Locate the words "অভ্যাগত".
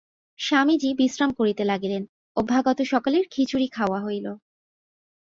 2.37-2.79